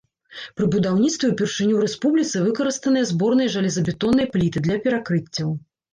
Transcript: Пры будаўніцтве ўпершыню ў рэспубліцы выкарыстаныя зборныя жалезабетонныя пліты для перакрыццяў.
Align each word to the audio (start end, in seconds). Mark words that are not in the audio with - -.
Пры 0.59 0.65
будаўніцтве 0.75 1.27
ўпершыню 1.33 1.73
ў 1.75 1.83
рэспубліцы 1.89 2.35
выкарыстаныя 2.47 3.09
зборныя 3.11 3.53
жалезабетонныя 3.57 4.27
пліты 4.37 4.57
для 4.69 4.77
перакрыццяў. 4.89 5.55